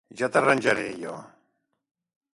[0.21, 1.13] Ja t'arranjaré, jo.